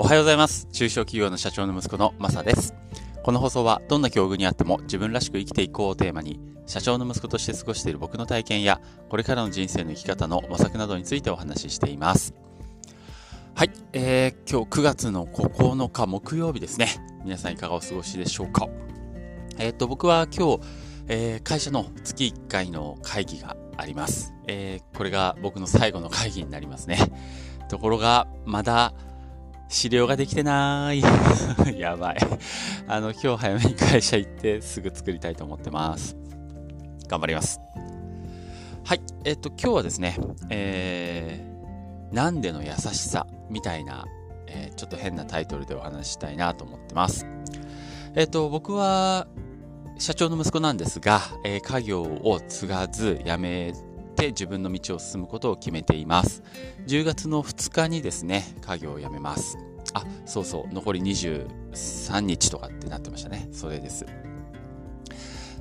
[0.00, 0.68] おはようございます。
[0.70, 2.72] 中小企業の社長の息子のマサです。
[3.24, 12.32] この放送はどんな境遇にあっても自分らしく生きていこうをテーマに、社長の息子として過ごしている僕の体験や、これからの人生の生き方の模索などについてお話ししています。
[13.56, 16.86] はい、えー、今日9月の9日木曜日ですね。
[17.24, 18.68] 皆さんいかがお過ごしでしょうか。
[19.58, 20.60] えっ、と、僕は今日、
[21.08, 24.32] えー会社の月1回の会議があります。
[24.46, 26.98] えーこれが僕の最後の会議になりますね。
[27.68, 28.94] ところが、まだ
[29.68, 31.02] 資料ができてない。
[31.78, 32.16] やばい。
[32.86, 36.16] あの、今日早めに会社行ってすぐ作りたいと思ってます。
[37.06, 37.60] 頑張ります。
[38.84, 39.00] はい。
[39.24, 40.16] えっ、と、今日はですね、
[40.48, 44.06] えー、なんでの優しさみたいな、
[44.46, 47.26] えーちょっと変なタイトルでお話ししたいなと思ってます。
[48.14, 49.26] えっ、と、僕は、
[49.98, 53.74] 社長の息子なんですが、えー家業を継がず辞め
[54.18, 56.42] て自分の道を進むことを決めています。
[56.86, 59.56] 10月の2日にですね、家業を辞めます。
[59.94, 63.48] あ、そうそう、残り23日とかってなってましたね。
[63.52, 64.04] それです。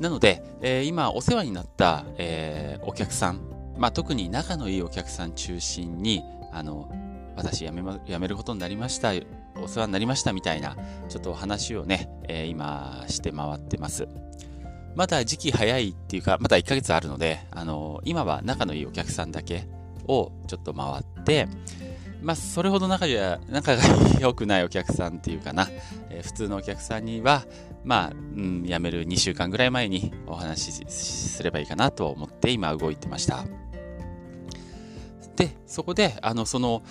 [0.00, 3.40] なので、えー今お世話になった、えーお客さん、
[3.76, 6.90] まあ、特に仲のいいお客さん中心に、あの、
[7.36, 9.12] 私辞め,、ま、辞めることになりました、
[9.62, 10.76] お世話になりましたみたいな、
[11.08, 14.08] ちょっとお話をね、えー今して回ってます。
[14.94, 19.66] まだ時期早いっていうか、まだ1ヶ月あるので、あの今は仲のいいお客さんだけ
[20.06, 21.48] をちょっと回って、
[22.22, 23.82] まあ、それほど仲が仲が
[24.20, 25.68] 良くないお客さんっていうかな、
[26.10, 27.44] えー普通のお客さんには、
[27.84, 33.44] まあ、うん、辞める2週間ぐらい前にお話しすればいいかなと思って今動いてました。
[35.36, 36.82] で、そこで、あの、その、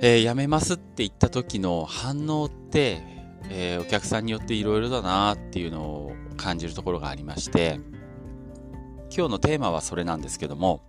[0.00, 3.02] えー辞めますって言った時の反応って、
[3.50, 7.80] えーお客さんによっていろいろだなっていうのを感じるところがありまして、
[9.14, 10.82] 今日のテーマはそれなんですけども、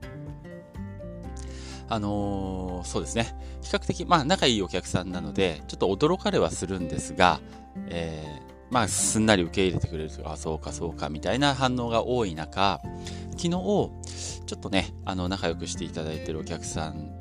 [1.89, 3.35] あのーそうですね。
[3.61, 7.39] 比較的、まあ、仲いいお客さんなので、ちょっと驚かれはするんですが、
[7.88, 12.81] えーまあ、すんなり受け入れてくれるとか、そうか、そうか、みたいな反応が多い中、
[13.31, 13.90] 昨日、ちょ
[14.57, 17.12] っとね、あの、仲良くしていただいてるお客さん、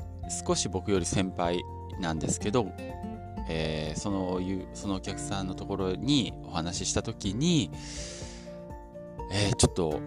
[0.47, 1.63] 少し僕より先輩
[2.01, 2.67] なんですけど、
[3.49, 7.71] えーそのいう、そのお客さんのところにお話ししたときに、
[9.31, 10.01] えーちょっと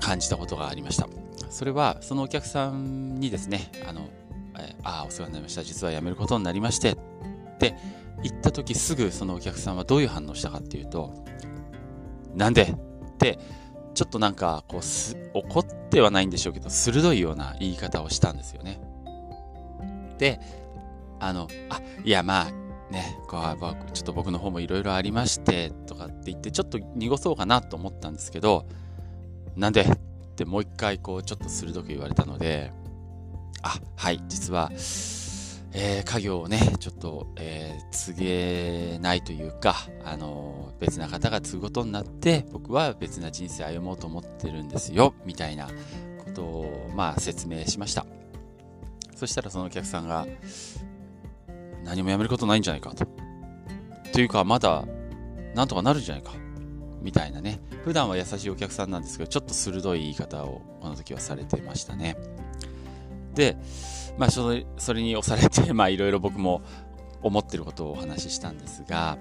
[0.00, 1.08] 感じたことがありました。
[1.50, 4.08] それは、そのお客さんにですね、あの、
[4.58, 5.62] えーああ、お世話になりました。
[5.62, 6.96] 実は辞めることになりまして、っ
[7.58, 7.74] て
[8.22, 11.12] 言った時すぐそのお客さんはどういう反応したかっていうと、
[12.34, 12.76] なんでっ
[13.18, 13.38] て、
[13.94, 18.80] ちょっとなんか、こうす、怒ってはないんでしょうけど、鋭いような言い方をしたんですよね。
[20.18, 20.40] で、
[21.20, 22.63] あの、あ、いやまあ、
[22.94, 28.66] ね、こうちょっと僕の方もいろいろありまして、とかって言って、ちょっと濁そうかなと思ったんですけど、
[29.56, 29.82] なんで？
[29.82, 32.72] ってもう一回こうちょっと鋭く言われたので、
[33.62, 45.68] あ、はい、実は、えー家業をね、ちょっと、えー継げないというか、あのー別な方が継ぐことになって、僕は別な人生歩もうと思ってるんですよ、みたいな
[46.24, 48.04] ことを、まあ、説明しました。
[49.14, 50.26] そしたらそのお客さんが、
[51.84, 53.06] 何もやめることないんじゃないかと。
[54.12, 54.84] というか、まだ、
[55.54, 56.32] なんとかなるんじゃないか。
[57.02, 57.60] みたいなね。
[57.84, 62.16] 普段は優しいお客さんなんですけど、ちょっと鋭い言い方をこの時はされてましたね。
[63.34, 63.56] で、
[64.16, 66.62] まあ、それそれに押されて、 まあ、いろいろ僕も
[67.22, 69.18] 思ってることをお話ししたんですが、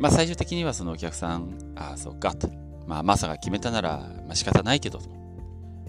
[0.00, 2.50] まあ、最終的にはそのお客さん、ああ、そうかと。
[2.86, 5.00] まあ、マサが決めたなら、まあ、仕方ないけど、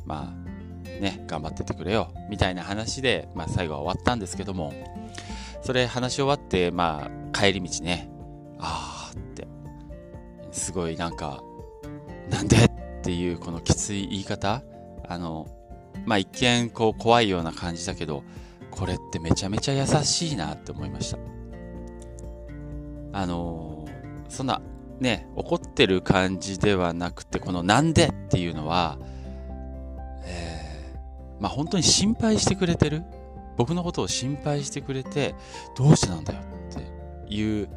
[0.06, 4.74] まあ、ね、頑張っててくれよ、みたいな話で、まあ、最後は終わったんですけども、
[5.62, 8.10] それ話し終わって、まあ、帰り道ね、
[8.60, 9.48] ああって、
[10.52, 11.44] すごいなんか、
[12.30, 12.70] なんでっ
[13.04, 14.64] ていうこのきつい言い方、
[15.08, 15.48] あの、
[16.06, 18.24] まあ一見こう怖いような感じだけど、
[18.72, 21.18] これってめちゃめちゃ優しいなって思いました。
[23.14, 23.86] あの
[24.30, 24.62] そんな
[25.00, 28.98] ね、怒ってる感じではなくて、このなんでっていうのは、
[30.24, 33.04] えーまあ本当に心配してくれてる。
[33.58, 35.36] 僕のことを心配してくれて、
[35.76, 36.40] どうしてなんだよ
[36.70, 36.74] っ
[37.28, 37.70] ていう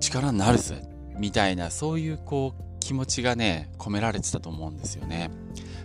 [0.00, 0.82] 力になるぜ。
[1.18, 5.30] みたいな、そういうこう気持ちがね、込められてたと思うんですよね。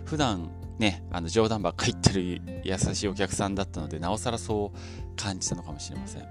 [0.04, 6.22] 普段ね、あの冗談ばっかり言ってる優しいお客さんだったので、なおさらそう感じたのかもしれません。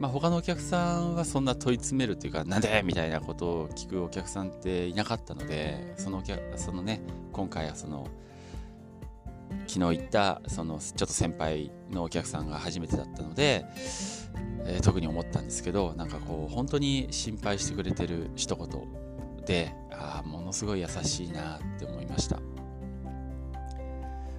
[0.00, 8.08] まあ他のお客さんはそんな問い詰めるというか、なんでみたいなことを聞くお客さんっていなかったので、そのお客、そのね、今回はその、
[9.66, 13.64] 昨日行った、そのちょっと先輩のお客さんが初めてだったので、
[14.64, 18.68] えー特に思ったんですけど、なんかこう、本当に心配してくれてる一言
[19.44, 22.36] で、ああ、ものすごい優しいなって思いました。
[22.36, 22.40] い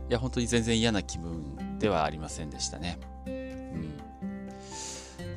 [0.09, 2.99] や、本当に全然嫌な気分ではありませんでしたね。
[3.25, 3.97] うん。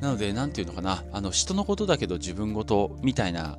[0.01, 3.57] なので、なんていうのかな、あの、人のことだけど自分ごとみたいな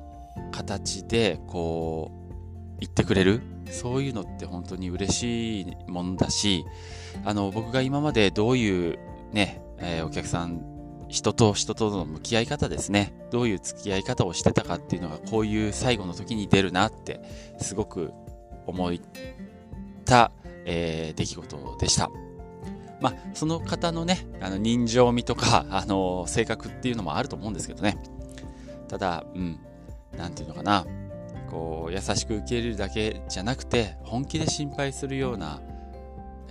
[0.51, 3.41] 形で、こう、言ってくれる。
[3.71, 6.65] そういうのって本当に嬉しいもんだし、
[7.23, 8.99] あの、僕が今までどういう
[9.31, 10.61] ね、えー、お客さん、
[11.07, 13.13] 人と人との向き合い方ですね。
[13.31, 17.21] どういう付き合い方をしてたかっていうのが、こういう最後の時に出るなって、
[17.59, 18.11] すごく
[18.67, 18.93] 思っ
[20.05, 20.31] た、
[20.65, 22.09] えー、出来事でした。
[23.01, 27.97] まあ、その方のね、あの人情味とか、あの性格っていうのもあると思うんですけどね。
[28.87, 29.59] ただ、うん、
[30.17, 30.85] なんていうのかな、
[31.49, 35.59] こう、優しく受け入れるだけじゃなくて、本気で心配するような、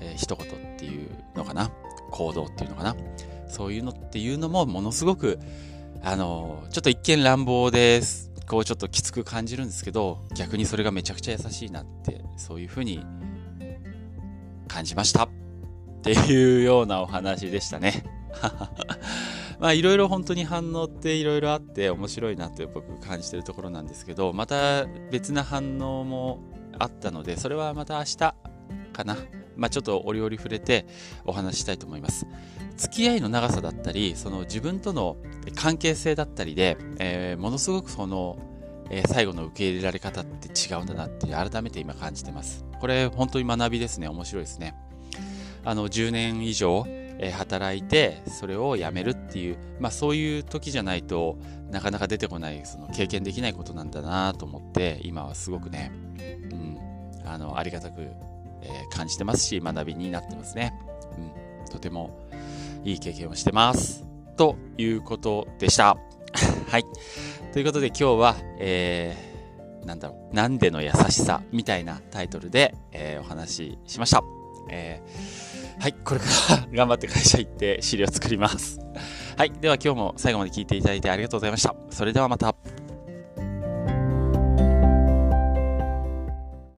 [0.00, 1.70] えー、一言っていうのかな、
[2.10, 2.96] 行動っていうのかな。
[3.48, 5.38] そういうのっていうのもものすごく、
[6.02, 8.28] あの、ちょっと一見乱暴です。
[8.46, 13.04] こうちょっときつく感じるんですけど、逆にそれがめちゃくちゃ優しいなって、そういうふうに
[14.68, 15.24] 感じました。
[15.24, 15.28] っ
[16.02, 18.04] ていうようなお話でしたね。
[19.60, 26.40] まあいろいろ本当に反応っていろいろあって面白いなって僕感じてるところなんですけど、また別な反応も
[26.78, 28.34] あったので、それはまた明日か
[29.04, 29.16] な。
[29.56, 30.86] まあちょっと折々触れて
[31.24, 32.26] お話ししたいと思います。
[32.76, 35.16] 付き合いの長さだったり、その自分との
[35.56, 38.38] 関係性だったりで、えー、ものすごくその、
[38.90, 42.64] えー、最後の受け入れられ方って違うんだなって改めて今感じてます。
[42.80, 44.06] これ本当に学びですね。
[44.06, 44.76] 面白いですね。
[45.64, 46.86] あの10年以上、
[47.18, 51.38] え、働いてそれをやめるっていう、まあ、そういう時じゃないと
[51.70, 55.92] なかなか出てこないその経験できないことなんだなと思って今はすごくね、
[56.50, 56.78] うん、
[57.24, 58.02] あのありがたく、
[58.62, 60.72] え、感じてますし学びになってますね、
[61.64, 62.28] うん、とても
[62.84, 64.04] いい経験をしてます。
[64.36, 65.96] ということでした。
[66.70, 66.84] はい。
[67.52, 74.37] ということで今日は、えー、なんだろう、なんでの優しさみたいなタイトルで、えー、お話ししました。
[74.70, 78.80] えーはい、これから 頑張って会社行って資料作ります。
[79.36, 81.74] はい、では今日も最後まで聞いていただいてありがとうございました。
[81.90, 82.54] それではまた。